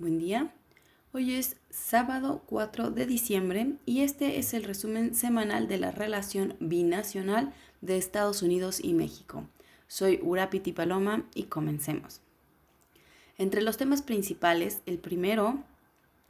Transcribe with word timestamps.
Buen 0.00 0.18
día. 0.18 0.50
Hoy 1.12 1.34
es 1.34 1.58
sábado 1.68 2.42
4 2.46 2.90
de 2.90 3.04
diciembre 3.04 3.74
y 3.84 4.00
este 4.00 4.38
es 4.38 4.54
el 4.54 4.64
resumen 4.64 5.14
semanal 5.14 5.68
de 5.68 5.76
la 5.76 5.90
relación 5.90 6.56
binacional 6.58 7.52
de 7.82 7.98
Estados 7.98 8.40
Unidos 8.40 8.80
y 8.82 8.94
México. 8.94 9.46
Soy 9.88 10.18
Urapiti 10.22 10.72
Paloma 10.72 11.26
y 11.34 11.42
comencemos. 11.42 12.22
Entre 13.36 13.60
los 13.60 13.76
temas 13.76 14.00
principales, 14.00 14.80
el 14.86 14.96
primero 14.96 15.62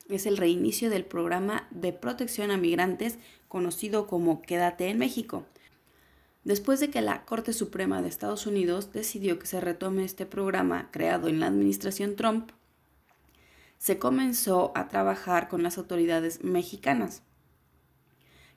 es 0.09 0.27
el 0.27 0.37
reinicio 0.37 0.91
del 0.91 1.05
programa 1.05 1.69
de 1.71 1.93
protección 1.93 2.51
a 2.51 2.57
migrantes 2.57 3.19
conocido 3.47 4.09
como 4.09 4.43
Quédate 4.43 4.89
en 4.89 4.99
México. 4.99 5.47
Después 6.43 6.81
de 6.81 6.91
que 6.91 7.03
la 7.03 7.25
Corte 7.25 7.53
Suprema 7.53 8.03
de 8.03 8.09
Estados 8.09 8.49
Unidos 8.49 8.93
decidió 8.93 9.39
que 9.39 9.47
se 9.47 9.61
retome 9.61 10.03
este 10.03 10.27
programa 10.27 10.89
creado 10.91 11.29
en 11.29 11.39
la 11.39 11.47
administración 11.47 12.17
Trump, 12.17 12.51
se 13.81 13.99
comenzó 13.99 14.73
a 14.75 14.89
trabajar 14.89 15.49
con 15.49 15.63
las 15.63 15.79
autoridades 15.79 16.45
mexicanas, 16.45 17.23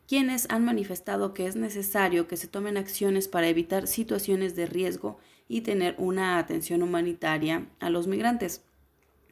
quienes 0.06 0.50
han 0.50 0.66
manifestado 0.66 1.34
que 1.34 1.48
es 1.48 1.56
necesario 1.56 2.28
que 2.28 2.36
se 2.36 2.50
tomen 2.50 2.76
acciones 2.76 3.30
para 3.30 3.48
evitar 3.48 3.88
situaciones 3.88 4.54
de 4.58 4.66
riesgo 4.66 5.18
y 5.48 5.62
tener 5.62 5.96
una 5.98 6.38
atención 6.38 6.84
humanitaria 6.84 7.70
a 7.80 7.90
los 7.90 8.06
migrantes, 8.06 8.66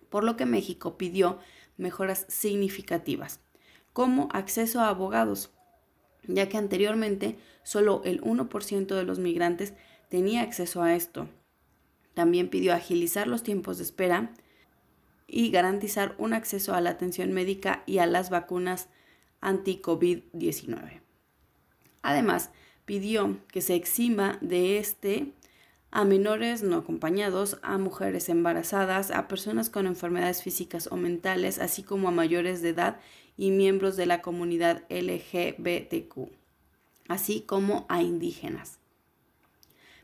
por 0.09 0.23
lo 0.23 0.37
que 0.37 0.45
México 0.45 0.97
pidió 0.97 1.39
mejoras 1.75 2.25
significativas, 2.29 3.41
como 3.91 4.29
acceso 4.31 4.79
a 4.79 4.87
abogados, 4.87 5.51
ya 6.25 6.47
que 6.47 6.55
anteriormente 6.55 7.37
solo 7.63 8.01
el 8.05 8.21
1% 8.21 8.95
de 8.95 9.03
los 9.03 9.19
migrantes 9.19 9.73
tenía 10.07 10.41
acceso 10.41 10.83
a 10.83 10.95
esto. 10.95 11.27
También 12.13 12.49
pidió 12.49 12.73
agilizar 12.73 13.27
los 13.27 13.43
tiempos 13.43 13.77
de 13.77 13.83
espera, 13.83 14.33
y 15.33 15.49
garantizar 15.49 16.13
un 16.17 16.33
acceso 16.33 16.73
a 16.75 16.81
la 16.81 16.89
atención 16.89 17.31
médica 17.31 17.83
y 17.85 17.99
a 17.99 18.05
las 18.05 18.29
vacunas 18.29 18.89
anti-COVID-19. 19.39 20.99
Además, 22.01 22.51
pidió 22.83 23.39
que 23.47 23.61
se 23.61 23.75
exima 23.75 24.37
de 24.41 24.77
este 24.77 25.31
a 25.89 26.03
menores 26.03 26.63
no 26.63 26.77
acompañados, 26.77 27.59
a 27.63 27.77
mujeres 27.77 28.27
embarazadas, 28.27 29.11
a 29.11 29.29
personas 29.29 29.69
con 29.69 29.87
enfermedades 29.87 30.43
físicas 30.43 30.87
o 30.91 30.97
mentales, 30.97 31.59
así 31.59 31.81
como 31.81 32.09
a 32.09 32.11
mayores 32.11 32.61
de 32.61 32.69
edad 32.69 32.99
y 33.37 33.51
miembros 33.51 33.95
de 33.95 34.07
la 34.07 34.21
comunidad 34.21 34.83
LGBTQ, 34.89 36.29
así 37.07 37.41
como 37.41 37.85
a 37.87 38.01
indígenas. 38.01 38.79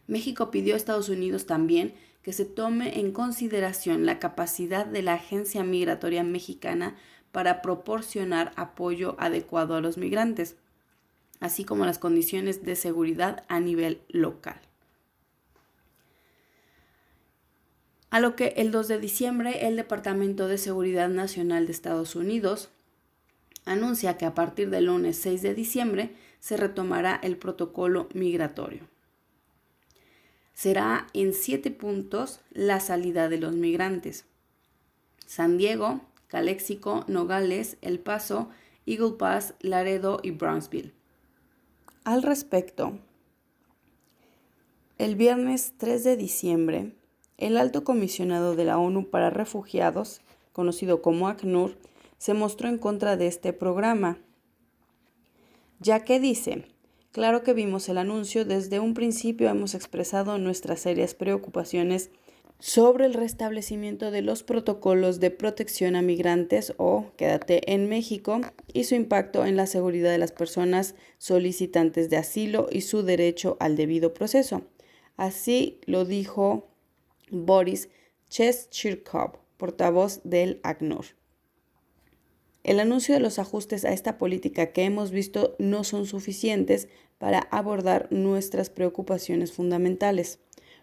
México 0.08 0.52
pidió 0.52 0.74
a 0.74 0.78
Estados 0.78 1.10
Unidos 1.10 1.46
también 1.46 1.94
que 2.28 2.34
se 2.34 2.44
tome 2.44 3.00
en 3.00 3.14
consideración 3.14 4.06
la 4.06 4.20
capacidad 4.20 4.86
de 4.86 5.02
la 5.02 5.14
Agencia 5.14 5.64
Migratoria 5.64 6.24
Mexicana 6.24 6.98
para 7.32 7.62
proporcionar 7.62 8.52
apoyo 8.58 9.16
adecuado 9.18 9.76
a 9.76 9.80
los 9.80 9.98
migrantes, 9.98 10.58
así 11.40 11.64
como 11.64 11.86
las 11.86 12.00
condiciones 12.00 12.66
de 12.66 12.76
seguridad 12.76 13.46
a 13.48 13.62
nivel 13.62 14.02
local. 14.10 14.60
A 18.10 18.20
lo 18.20 18.36
que 18.36 18.56
el 18.58 18.72
2 18.72 18.90
de 18.90 19.00
diciembre 19.00 19.66
el 19.66 19.78
Departamento 19.78 20.50
de 20.50 20.58
Seguridad 20.58 21.08
Nacional 21.08 21.66
de 21.66 21.72
Estados 21.72 22.14
Unidos 22.18 22.72
anuncia 23.64 24.18
que 24.18 24.26
a 24.26 24.36
partir 24.36 24.70
del 24.70 24.88
lunes 24.88 25.16
6 25.20 25.42
de 25.44 25.54
diciembre 25.54 26.12
se 26.42 26.58
retomará 26.58 27.22
el 27.24 27.38
protocolo 27.38 28.10
migratorio 28.14 28.97
será 30.58 31.06
en 31.14 31.36
siete 31.36 31.70
puntos 31.70 32.40
la 32.50 32.80
salida 32.80 33.30
de 33.30 33.38
los 33.38 33.54
migrantes. 33.54 34.26
San 35.28 35.60
Diego, 35.60 36.02
Calexico, 36.26 37.06
Nogales, 37.08 37.78
El 37.84 38.00
Paso, 38.00 38.50
Eagle 38.88 39.18
Pass, 39.20 39.54
Laredo 39.60 40.20
y 40.24 40.32
Brownsville. 40.32 40.94
Al 42.04 42.24
respecto, 42.24 42.98
el 44.98 45.16
viernes 45.16 45.76
3 45.78 46.04
de 46.04 46.18
diciembre, 46.18 46.96
el 47.38 47.56
alto 47.56 47.84
comisionado 47.84 48.56
de 48.56 48.66
la 48.66 48.80
ONU 48.80 49.12
para 49.12 49.30
Refugiados, 49.30 50.22
conocido 50.54 51.04
como 51.04 51.28
ACNUR, 51.28 51.78
se 52.18 52.34
mostró 52.34 52.68
en 52.68 52.80
contra 52.80 53.16
de 53.16 53.28
este 53.28 53.54
programa, 53.54 54.18
ya 55.80 56.04
que 56.04 56.20
dice, 56.20 56.66
Claro 57.18 57.42
que 57.42 57.56
vimos 57.56 57.90
el 57.90 57.98
anuncio, 57.98 58.46
desde 58.46 58.80
un 58.80 58.94
principio 58.94 59.50
hemos 59.50 59.74
expresado 59.74 60.38
nuestras 60.38 60.82
serias 60.82 61.16
preocupaciones 61.16 62.12
sobre 62.60 63.08
el 63.08 63.16
restablecimiento 63.16 64.12
de 64.12 64.22
los 64.22 64.44
protocolos 64.44 65.20
de 65.20 65.32
protección 65.32 65.96
a 65.96 66.04
migrantes 66.04 66.76
o 66.78 67.08
quédate 67.18 67.74
en 67.74 67.90
México 67.90 68.42
y 68.72 68.84
su 68.84 68.94
impacto 68.94 69.48
en 69.48 69.56
la 69.56 69.66
seguridad 69.66 70.12
de 70.12 70.20
las 70.20 70.32
personas 70.32 70.94
solicitantes 71.18 72.12
de 72.12 72.18
asilo 72.18 72.68
y 72.72 72.82
su 72.82 73.02
derecho 73.02 73.58
al 73.60 73.76
debido 73.76 74.14
proceso. 74.14 74.62
Así 75.16 75.82
lo 75.88 76.06
dijo 76.06 76.68
Boris 77.32 77.90
Cheschirkov, 78.30 79.40
portavoz 79.58 80.22
del 80.24 80.60
ACNUR. 80.62 81.06
El 82.68 82.82
anuncio 82.82 83.14
de 83.14 83.22
los 83.22 83.40
ajustes 83.40 83.86
a 83.86 83.94
esta 83.94 84.18
política 84.18 84.74
que 84.74 84.84
hemos 84.84 85.12
visto 85.12 85.56
no 85.58 85.86
son 85.86 86.06
suficientes 86.06 86.90
para 87.18 87.40
abordar 87.40 88.10
nuestras 88.12 88.70
preocupaciones 88.70 89.54
fundamentales. 89.54 90.40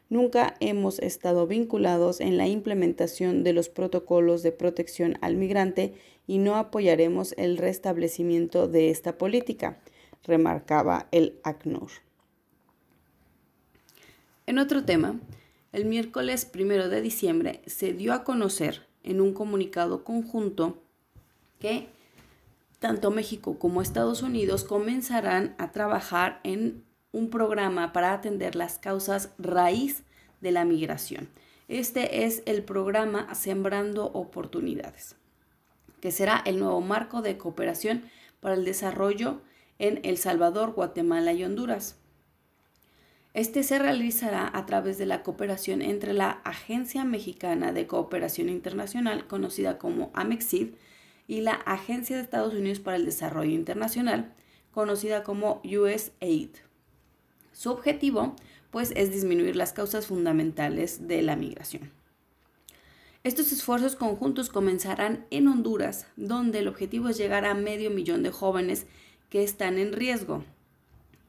Nunca 0.09 0.55
hemos 0.61 0.99
estado 0.99 1.47
vinculados 1.47 2.23
en 2.23 2.39
la 2.39 2.49
implementación 2.49 3.44
de 3.44 3.53
los 3.53 3.69
protocolos 3.69 4.43
de 4.43 4.50
protección 4.50 5.19
al 5.21 5.37
migrante 5.37 5.93
y 6.27 6.39
no 6.39 6.56
apoyaremos 6.56 7.34
el 7.37 7.59
restablecimiento 7.59 8.67
de 8.67 8.89
esta 8.89 9.19
política, 9.19 9.78
remarcaba 10.23 11.09
el 11.12 11.39
ACNUR. 11.44 11.91
En 14.47 14.59
otro 14.59 14.87
tema, 14.87 15.21
el 15.73 15.84
miércoles 15.84 16.47
primero 16.47 16.89
de 16.89 17.03
diciembre 17.03 17.61
se 17.67 17.93
dio 17.93 18.15
a 18.15 18.25
conocer 18.25 18.87
en 19.03 19.21
un 19.21 19.34
comunicado 19.34 20.03
conjunto 20.03 20.81
que 21.64 21.88
tanto 22.78 23.10
México 23.10 23.58
como 23.58 23.80
Estados 23.80 24.20
Unidos 24.20 24.64
comenzarán 24.64 25.54
a 25.56 25.72
trabajar 25.72 26.41
en 26.44 26.84
un 27.10 27.30
programa 27.30 27.94
para 27.94 28.12
atender 28.12 28.54
las 28.54 28.78
causas 28.78 29.30
raíz 29.38 30.02
de 30.42 30.52
la 30.52 30.66
migración. 30.66 31.30
Este 31.69 32.26
es 32.26 32.42
el 32.44 32.64
programa 32.64 33.34
Sembrando 33.34 34.04
Oportunidades, 34.12 35.16
que 36.02 36.10
será 36.10 36.42
el 36.44 36.58
nuevo 36.58 36.82
marco 36.82 37.22
de 37.22 37.38
cooperación 37.38 38.02
para 38.41 38.56
el 38.56 38.66
desarrollo 38.66 39.41
en 39.78 40.00
El 40.02 40.19
Salvador, 40.19 40.72
Guatemala 40.72 41.32
y 41.32 41.44
Honduras. 41.44 41.96
Este 43.32 43.62
se 43.62 43.78
realizará 43.78 44.50
a 44.52 44.66
través 44.66 44.98
de 44.98 45.06
la 45.06 45.22
cooperación 45.22 45.81
entre 45.81 46.12
la 46.12 46.42
Agencia 46.44 47.06
Mexicana 47.06 47.72
de 47.72 47.86
Cooperación 47.86 48.50
Internacional, 48.50 49.26
conocida 49.26 49.78
como 49.78 50.10
AMEXID, 50.12 50.75
y 51.27 51.41
la 51.41 51.53
Agencia 51.53 52.17
de 52.17 52.23
Estados 52.23 52.55
Unidos 52.55 52.81
para 52.81 52.97
el 52.97 53.05
Desarrollo 53.05 53.53
Internacional, 53.53 54.33
conocida 54.73 55.23
como 55.23 55.62
USAID. 55.65 56.51
Su 57.53 57.71
objetivo, 57.71 58.35
pues, 58.71 58.93
es 58.97 59.12
disminuir 59.12 59.57
las 59.57 59.73
causas 59.73 60.07
fundamentales 60.07 61.07
de 61.07 61.23
la 61.23 61.37
migración. 61.37 61.93
Estos 63.23 63.53
esfuerzos 63.53 63.97
conjuntos 63.97 64.51
comenzarán 64.51 65.25
en 65.31 65.49
Honduras, 65.49 66.09
donde 66.17 66.59
el 66.59 66.69
objetivo 66.69 67.09
es 67.09 67.17
llegar 67.17 67.47
a 67.47 67.55
medio 67.55 67.91
millón 67.91 68.23
de 68.23 68.31
jóvenes 68.31 68.87
que 69.31 69.43
están 69.43 69.79
en 69.79 69.95
riesgo. 69.95 70.45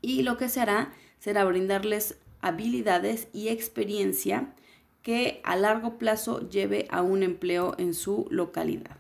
Y 0.01 0.23
lo 0.23 0.37
que 0.37 0.49
se 0.49 0.59
hará 0.59 0.93
será 1.19 1.45
brindarles 1.45 2.17
habilidades 2.41 3.29
y 3.31 3.47
experiencia 3.47 4.53
que 5.03 5.39
a 5.43 5.55
largo 5.55 5.97
plazo 5.97 6.49
lleve 6.49 6.87
a 6.89 7.01
un 7.01 7.23
empleo 7.23 7.75
en 7.77 7.93
su 7.93 8.27
localidad. 8.29 8.97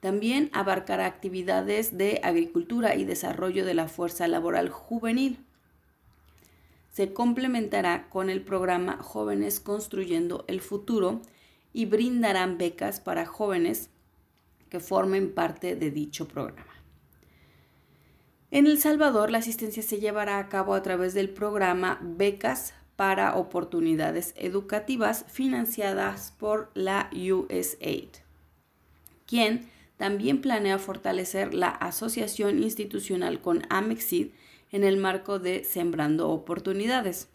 También 0.00 0.50
abarcará 0.52 1.06
actividades 1.06 1.96
de 1.96 2.20
agricultura 2.24 2.96
y 2.96 3.04
desarrollo 3.04 3.66
de 3.66 3.74
la 3.74 3.86
fuerza 3.86 4.26
laboral 4.28 4.70
juvenil. 4.70 5.44
Se 6.90 7.12
complementará 7.12 8.08
con 8.08 8.30
el 8.30 8.42
programa 8.42 8.98
Jóvenes 9.02 9.60
Construyendo 9.60 10.44
el 10.48 10.60
Futuro 10.60 11.20
y 11.72 11.84
brindarán 11.84 12.58
becas 12.58 12.98
para 13.00 13.26
jóvenes 13.26 13.90
que 14.70 14.80
formen 14.80 15.32
parte 15.32 15.76
de 15.76 15.90
dicho 15.90 16.26
programa. 16.26 16.66
En 18.50 18.66
El 18.66 18.78
Salvador, 18.78 19.30
la 19.30 19.38
asistencia 19.38 19.82
se 19.82 20.00
llevará 20.00 20.38
a 20.38 20.48
cabo 20.48 20.74
a 20.74 20.82
través 20.82 21.14
del 21.14 21.28
programa 21.28 22.00
Becas 22.02 22.74
para 22.96 23.36
Oportunidades 23.36 24.34
Educativas 24.36 25.24
financiadas 25.28 26.34
por 26.36 26.70
la 26.74 27.10
USAID, 27.12 28.08
quien 29.26 29.70
también 30.00 30.40
planea 30.40 30.78
fortalecer 30.78 31.52
la 31.52 31.68
asociación 31.68 32.62
institucional 32.62 33.42
con 33.42 33.64
Amexid 33.68 34.28
en 34.72 34.82
el 34.82 34.96
marco 34.96 35.38
de 35.38 35.62
Sembrando 35.62 36.30
Oportunidades, 36.30 37.28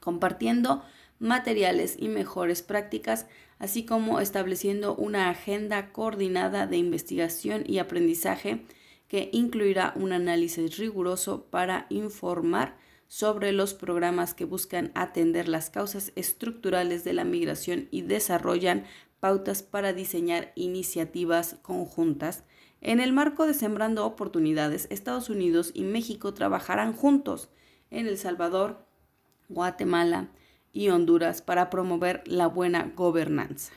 compartiendo 0.00 0.82
materiales 1.18 1.96
y 1.98 2.08
mejores 2.08 2.62
prácticas, 2.62 3.26
así 3.58 3.84
como 3.84 4.20
estableciendo 4.20 4.96
una 4.96 5.28
agenda 5.28 5.92
coordinada 5.92 6.66
de 6.66 6.78
investigación 6.78 7.62
y 7.66 7.76
aprendizaje 7.76 8.64
que 9.06 9.28
incluirá 9.30 9.92
un 9.94 10.14
análisis 10.14 10.78
riguroso 10.78 11.44
para 11.50 11.84
informar 11.90 12.74
sobre 13.06 13.52
los 13.52 13.74
programas 13.74 14.32
que 14.32 14.46
buscan 14.46 14.92
atender 14.94 15.46
las 15.46 15.68
causas 15.68 16.12
estructurales 16.16 17.04
de 17.04 17.12
la 17.12 17.24
migración 17.24 17.88
y 17.90 18.00
desarrollan 18.00 18.86
pautas 19.22 19.62
para 19.62 19.92
diseñar 19.92 20.50
iniciativas 20.56 21.54
conjuntas. 21.62 22.42
En 22.80 22.98
el 22.98 23.12
marco 23.12 23.46
de 23.46 23.54
Sembrando 23.54 24.04
Oportunidades, 24.04 24.88
Estados 24.90 25.30
Unidos 25.30 25.70
y 25.74 25.84
México 25.84 26.34
trabajarán 26.34 26.92
juntos 26.92 27.48
en 27.92 28.08
El 28.08 28.18
Salvador, 28.18 28.84
Guatemala 29.48 30.30
y 30.72 30.88
Honduras 30.88 31.40
para 31.40 31.70
promover 31.70 32.24
la 32.26 32.48
buena 32.48 32.92
gobernanza, 32.96 33.72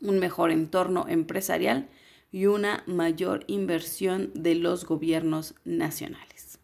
un 0.00 0.20
mejor 0.20 0.52
entorno 0.52 1.06
empresarial 1.08 1.88
y 2.30 2.46
una 2.46 2.84
mayor 2.86 3.42
inversión 3.48 4.30
de 4.34 4.54
los 4.54 4.86
gobiernos 4.86 5.56
nacionales. 5.64 6.60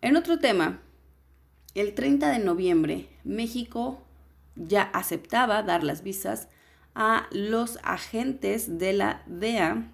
En 0.00 0.16
otro 0.16 0.40
tema, 0.40 0.82
el 1.76 1.94
30 1.94 2.32
de 2.32 2.40
noviembre, 2.40 3.08
México 3.22 4.02
ya 4.56 4.82
aceptaba 4.82 5.62
dar 5.62 5.84
las 5.84 6.02
visas 6.02 6.48
a 6.94 7.28
los 7.30 7.78
agentes 7.82 8.78
de 8.78 8.92
la 8.92 9.22
DEA, 9.26 9.90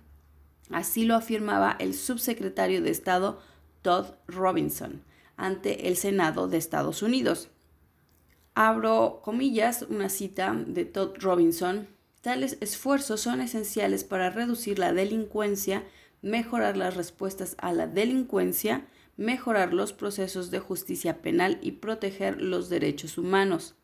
así 0.71 1.05
lo 1.05 1.15
afirmaba 1.15 1.77
el 1.79 1.95
subsecretario 1.95 2.83
de 2.83 2.91
Estado 2.91 3.41
Todd 3.83 4.07
Robinson 4.27 5.03
ante 5.37 5.89
el 5.89 5.97
Senado 5.97 6.49
de 6.49 6.59
Estados 6.59 7.03
Unidos. 7.03 7.51
Abro 8.55 9.21
comillas, 9.23 9.83
una 9.83 10.09
cita 10.09 10.57
de 10.67 10.87
Todd 10.87 11.19
Robinson. 11.19 11.89
Tales 12.23 12.57
esfuerzos 12.61 13.21
son 13.21 13.41
esenciales 13.43 14.03
para 14.03 14.31
reducir 14.31 14.79
la 14.79 14.93
delincuencia, 14.93 15.85
mejorar 16.23 16.77
las 16.77 16.97
respuestas 16.97 17.55
a 17.59 17.73
la 17.73 17.87
delincuencia, 17.87 18.87
mejorar 19.17 19.75
los 19.75 19.93
procesos 19.93 20.51
de 20.51 20.59
justicia 20.59 21.21
penal 21.21 21.59
y 21.63 21.73
proteger 21.73 22.41
los 22.41 22.69
derechos 22.69 23.19
humanos. 23.19 23.77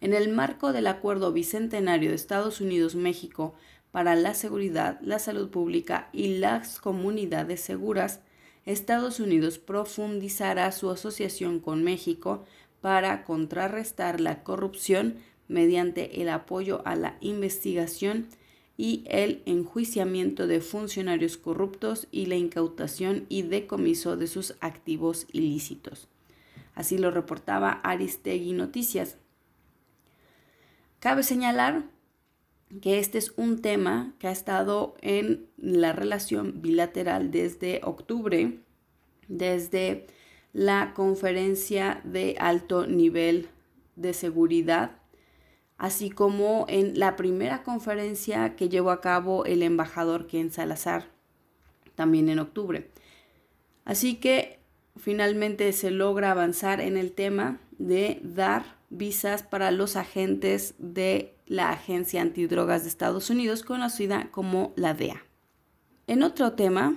En 0.00 0.12
el 0.12 0.28
marco 0.28 0.72
del 0.72 0.86
Acuerdo 0.86 1.32
Bicentenario 1.32 2.10
de 2.10 2.16
Estados 2.16 2.60
Unidos-México 2.60 3.54
para 3.90 4.14
la 4.16 4.34
Seguridad, 4.34 5.00
la 5.02 5.18
Salud 5.18 5.48
Pública 5.50 6.08
y 6.12 6.38
las 6.38 6.80
Comunidades 6.80 7.60
Seguras, 7.60 8.20
Estados 8.66 9.20
Unidos 9.20 9.58
profundizará 9.58 10.72
su 10.72 10.90
asociación 10.90 11.60
con 11.60 11.84
México 11.84 12.44
para 12.80 13.24
contrarrestar 13.24 14.20
la 14.20 14.42
corrupción 14.42 15.16
mediante 15.48 16.22
el 16.22 16.28
apoyo 16.28 16.82
a 16.84 16.96
la 16.96 17.16
investigación 17.20 18.26
y 18.76 19.04
el 19.06 19.42
enjuiciamiento 19.46 20.46
de 20.46 20.60
funcionarios 20.60 21.36
corruptos 21.36 22.08
y 22.10 22.26
la 22.26 22.36
incautación 22.36 23.26
y 23.28 23.42
decomiso 23.42 24.16
de 24.16 24.26
sus 24.26 24.54
activos 24.60 25.26
ilícitos. 25.32 26.08
Así 26.74 26.98
lo 26.98 27.10
reportaba 27.10 27.70
Aristegui 27.84 28.52
Noticias. 28.52 29.16
Cabe 31.04 31.22
señalar 31.22 31.84
que 32.80 32.98
este 32.98 33.18
es 33.18 33.34
un 33.36 33.60
tema 33.60 34.14
que 34.18 34.26
ha 34.26 34.30
estado 34.30 34.96
en 35.02 35.50
la 35.58 35.92
relación 35.92 36.62
bilateral 36.62 37.30
desde 37.30 37.82
octubre, 37.84 38.58
desde 39.28 40.06
la 40.54 40.94
conferencia 40.94 42.00
de 42.04 42.36
alto 42.40 42.86
nivel 42.86 43.50
de 43.96 44.14
seguridad 44.14 44.92
así 45.76 46.08
como 46.08 46.64
en 46.70 46.98
la 46.98 47.16
primera 47.16 47.64
conferencia 47.64 48.56
que 48.56 48.70
llevó 48.70 48.90
a 48.90 49.02
cabo 49.02 49.44
el 49.44 49.62
embajador 49.62 50.26
Ken 50.26 50.50
Salazar, 50.50 51.04
también 51.96 52.30
en 52.30 52.38
octubre. 52.38 52.88
Así 53.84 54.14
que 54.14 54.58
finalmente 54.96 55.70
se 55.74 55.90
logra 55.90 56.30
avanzar 56.30 56.80
en 56.80 56.96
el 56.96 57.12
tema 57.12 57.60
de 57.76 58.20
dar 58.22 58.82
visas 58.96 59.42
para 59.42 59.70
los 59.70 59.96
agentes 59.96 60.74
de 60.78 61.34
la 61.46 61.70
Agencia 61.70 62.22
Antidrogas 62.22 62.82
de 62.82 62.88
Estados 62.88 63.28
Unidos, 63.28 63.62
conocida 63.62 64.30
como 64.30 64.72
la 64.76 64.94
DEA. 64.94 65.22
En 66.06 66.22
otro 66.22 66.52
tema, 66.52 66.96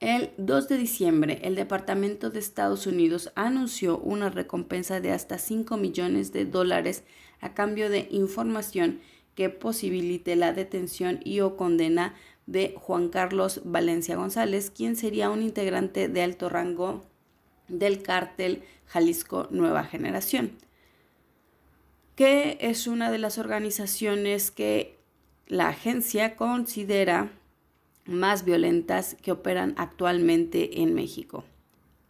el 0.00 0.32
2 0.38 0.68
de 0.68 0.76
diciembre, 0.76 1.40
el 1.44 1.54
Departamento 1.54 2.30
de 2.30 2.40
Estados 2.40 2.86
Unidos 2.86 3.32
anunció 3.34 3.98
una 3.98 4.28
recompensa 4.28 5.00
de 5.00 5.12
hasta 5.12 5.38
5 5.38 5.76
millones 5.76 6.32
de 6.32 6.44
dólares 6.44 7.04
a 7.40 7.54
cambio 7.54 7.88
de 7.88 8.08
información 8.10 9.00
que 9.34 9.50
posibilite 9.50 10.36
la 10.36 10.52
detención 10.52 11.20
y 11.24 11.40
o 11.40 11.56
condena 11.56 12.14
de 12.46 12.74
Juan 12.76 13.08
Carlos 13.08 13.62
Valencia 13.64 14.16
González, 14.16 14.70
quien 14.70 14.96
sería 14.96 15.30
un 15.30 15.42
integrante 15.42 16.08
de 16.08 16.22
alto 16.22 16.48
rango 16.48 17.04
del 17.68 18.02
cártel 18.02 18.62
Jalisco 18.86 19.48
Nueva 19.50 19.84
Generación, 19.84 20.52
que 22.14 22.58
es 22.60 22.86
una 22.86 23.10
de 23.10 23.18
las 23.18 23.38
organizaciones 23.38 24.50
que 24.50 24.98
la 25.46 25.68
agencia 25.68 26.36
considera 26.36 27.30
más 28.04 28.44
violentas 28.44 29.16
que 29.20 29.32
operan 29.32 29.74
actualmente 29.76 30.82
en 30.82 30.94
México. 30.94 31.44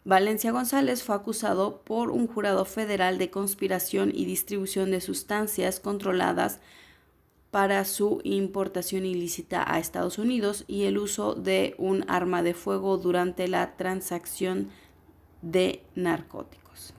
Valencia 0.05 0.51
González 0.51 1.03
fue 1.03 1.15
acusado 1.15 1.81
por 1.81 2.11
un 2.11 2.27
jurado 2.27 2.63
federal 2.63 3.17
de 3.17 3.29
conspiración 3.29 4.11
y 4.15 4.23
distribución 4.23 4.91
de 4.91 5.01
sustancias 5.01 5.81
controladas 5.81 6.59
para 7.51 7.83
su 7.85 8.21
importación 8.23 9.05
ilícita 9.05 9.65
a 9.67 9.79
Estados 9.79 10.17
Unidos 10.17 10.63
y 10.67 10.83
el 10.83 10.97
uso 10.97 11.35
de 11.35 11.75
un 11.77 12.05
arma 12.07 12.43
de 12.43 12.53
fuego 12.53 12.97
durante 12.97 13.47
la 13.47 13.75
transacción 13.75 14.69
de 15.51 15.83
narcóticos. 15.95 16.93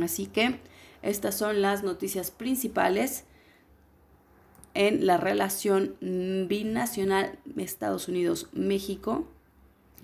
Así 0.00 0.26
que 0.26 0.60
estas 1.02 1.36
son 1.36 1.62
las 1.62 1.82
noticias 1.82 2.30
principales 2.30 3.24
en 4.74 5.06
la 5.06 5.16
relación 5.16 5.96
binacional 6.00 7.38
Estados 7.56 8.08
Unidos-México, 8.08 9.26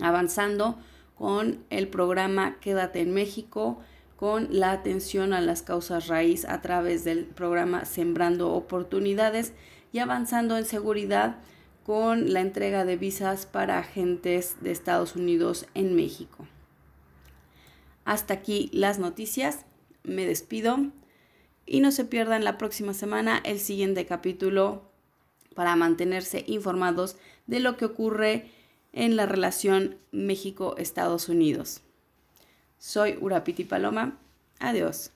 avanzando 0.00 0.78
con 1.16 1.64
el 1.70 1.88
programa 1.88 2.58
Quédate 2.60 3.00
en 3.00 3.14
México, 3.14 3.78
con 4.16 4.48
la 4.50 4.72
atención 4.72 5.32
a 5.32 5.40
las 5.40 5.62
causas 5.62 6.08
raíz 6.08 6.44
a 6.44 6.60
través 6.60 7.04
del 7.04 7.26
programa 7.26 7.84
Sembrando 7.84 8.52
Oportunidades 8.52 9.52
y 9.92 9.98
avanzando 9.98 10.56
en 10.56 10.64
seguridad 10.64 11.36
con 11.84 12.32
la 12.32 12.40
entrega 12.40 12.84
de 12.84 12.96
visas 12.96 13.46
para 13.46 13.78
agentes 13.78 14.56
de 14.60 14.72
Estados 14.72 15.14
Unidos 15.14 15.66
en 15.74 15.94
México. 15.94 16.46
Hasta 18.04 18.34
aquí 18.34 18.70
las 18.72 18.98
noticias, 18.98 19.64
me 20.02 20.26
despido 20.26 20.78
y 21.66 21.80
no 21.80 21.90
se 21.90 22.04
pierdan 22.04 22.44
la 22.44 22.58
próxima 22.58 22.94
semana 22.94 23.40
el 23.44 23.58
siguiente 23.58 24.04
capítulo 24.06 24.82
para 25.54 25.76
mantenerse 25.76 26.44
informados 26.46 27.16
de 27.46 27.60
lo 27.60 27.76
que 27.76 27.86
ocurre 27.86 28.50
en 28.92 29.16
la 29.16 29.26
relación 29.26 29.96
México-Estados 30.12 31.28
Unidos. 31.28 31.80
Soy 32.78 33.16
Urapiti 33.20 33.64
Paloma. 33.64 34.18
Adiós. 34.58 35.10